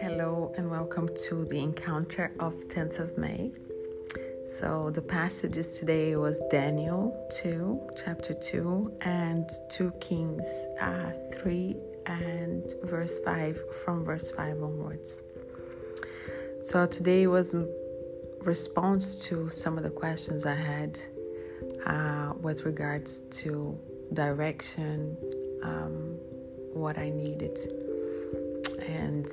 [0.00, 3.52] Hello, and welcome to the encounter of 10th of May.
[4.46, 11.76] So, the passages today was Daniel 2, chapter 2, and 2 Kings uh, 3
[12.06, 15.22] and verse 5 from verse 5 onwards.
[16.60, 17.54] So, today was
[18.40, 20.98] response to some of the questions I had
[21.84, 23.78] uh, with regards to
[24.12, 25.16] direction,
[25.62, 26.18] um,
[26.72, 27.58] what I needed,
[28.86, 29.26] and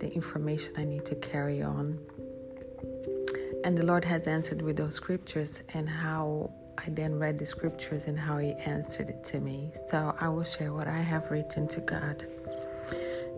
[0.00, 1.98] the information I need to carry on.
[3.64, 8.06] And the Lord has answered with those scriptures and how I then read the scriptures
[8.06, 9.72] and how He answered it to me.
[9.88, 12.24] So I will share what I have written to God.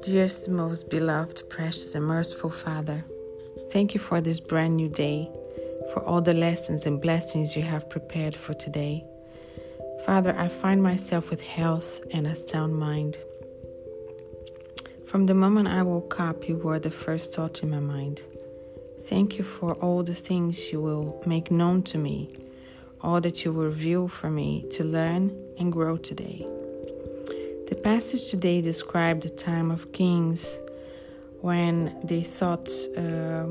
[0.02, 3.04] Dearest, most beloved, precious, and merciful Father,
[3.70, 5.30] thank you for this brand new day,
[5.92, 9.04] for all the lessons and blessings you have prepared for today.
[10.08, 13.18] Father, I find myself with health and a sound mind.
[15.04, 18.22] From the moment I woke up, you were the first thought in my mind.
[19.04, 22.34] Thank you for all the things you will make known to me,
[23.02, 26.38] all that you will reveal for me to learn and grow today.
[27.68, 30.58] The passage today described the time of kings
[31.42, 33.48] when they sought uh,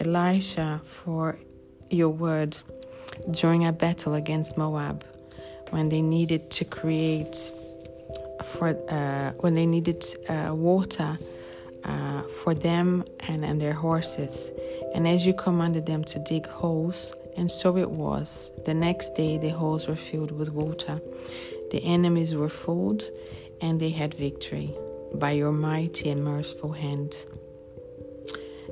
[0.00, 1.38] Elisha for
[1.88, 2.56] your word
[3.30, 5.04] during a battle against Moab,
[5.70, 7.52] when they needed to create
[8.44, 11.18] for uh, when they needed uh, water
[11.84, 14.50] uh, for them and, and their horses.
[14.94, 18.52] And as you commanded them to dig holes, and so it was.
[18.64, 21.00] The next day, the holes were filled with water.
[21.70, 23.04] The enemies were fooled,
[23.60, 24.74] and they had victory
[25.14, 27.14] by your mighty and merciful hand.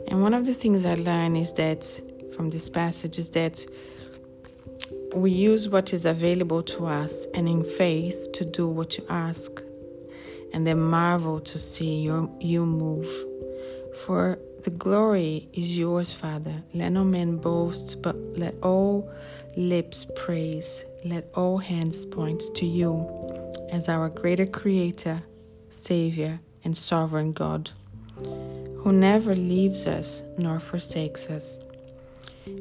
[0.08, 1.84] And one of the things I learned is that
[2.34, 3.64] from this passage is that
[5.14, 9.62] we use what is available to us and in faith to do what you ask,
[10.52, 13.08] and then marvel to see your, you move.
[14.04, 16.62] For the glory is yours, Father.
[16.74, 19.10] Let no man boast, but let all
[19.56, 20.84] lips praise.
[21.04, 23.08] Let all hands point to you
[23.70, 25.22] as our greater Creator,
[25.70, 27.70] Savior, and Sovereign God,
[28.16, 31.60] who never leaves us nor forsakes us.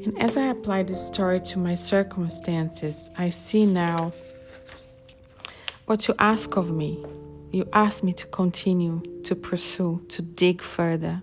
[0.03, 4.14] And as I apply this story to my circumstances, I see now
[5.86, 7.03] what you ask of me.
[7.52, 11.22] You ask me to continue, to pursue, to dig further,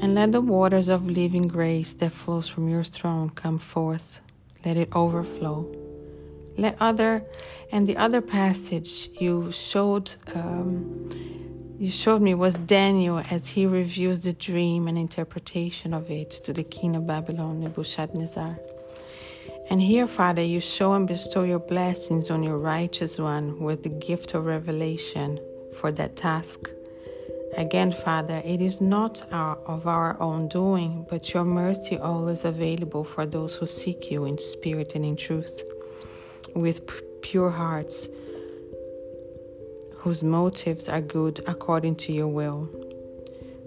[0.00, 4.20] and let the waters of living grace that flows from your throne come forth.
[4.64, 5.66] Let it overflow.
[6.58, 7.22] Let other,
[7.70, 11.08] and the other passage you showed um,
[11.78, 16.52] you showed me was Daniel as he reviews the dream and interpretation of it to
[16.52, 18.58] the king of Babylon, Nebuchadnezzar.
[19.70, 23.88] And here, Father, you show and bestow your blessings on your righteous one with the
[23.88, 25.40] gift of revelation
[25.80, 26.68] for that task.
[27.56, 33.04] Again, Father, it is not our, of our own doing, but your mercy always available
[33.04, 35.62] for those who seek you in spirit and in truth,
[36.54, 36.80] with
[37.22, 38.08] pure hearts
[40.04, 42.68] whose motives are good according to your will.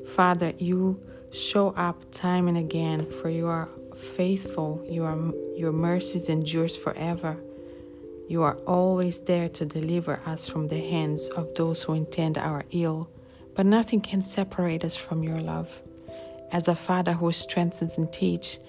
[0.05, 3.67] Father, you show up time and again, for you are
[4.15, 5.17] faithful, you are,
[5.55, 7.35] your mercies endures forever.
[8.29, 12.65] You are always there to deliver us from the hands of those who intend our
[12.69, 13.09] ill,
[13.55, 15.81] but nothing can separate us from your love.
[16.51, 18.59] As a father who strengthens and teaches,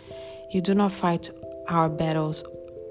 [0.50, 1.28] you do not fight
[1.68, 2.44] our battles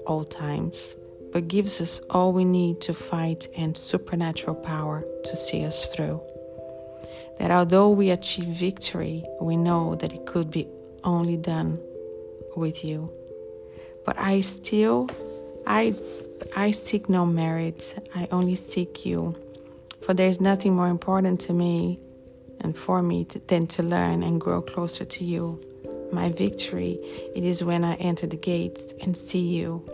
[0.06, 0.96] all times
[1.38, 6.20] but gives us all we need to fight and supernatural power to see us through.
[7.38, 10.66] That although we achieve victory, we know that it could be
[11.04, 11.78] only done
[12.56, 13.12] with you.
[14.04, 15.08] But I still,
[15.64, 15.94] I,
[16.56, 17.96] I seek no merit.
[18.16, 19.36] I only seek you.
[20.00, 22.00] For there is nothing more important to me
[22.62, 25.60] and for me to, than to learn and grow closer to you.
[26.10, 26.98] My victory,
[27.36, 29.88] it is when I enter the gates and see you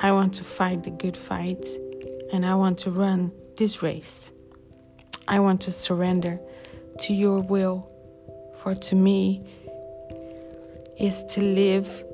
[0.00, 1.66] I want to fight the good fight
[2.32, 4.30] and I want to run this race.
[5.28, 6.38] I want to surrender
[7.00, 7.88] to your will,
[8.62, 9.42] for to me
[10.98, 12.04] is to live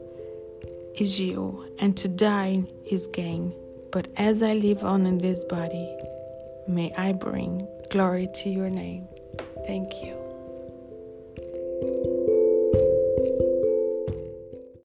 [0.97, 3.53] is you and to die is gain.
[3.91, 5.97] But as I live on in this body,
[6.67, 9.09] may I bring glory to your name.
[9.67, 10.23] Thank you.